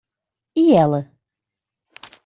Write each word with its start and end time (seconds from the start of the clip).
E 0.55 0.63
ela? 0.73 1.01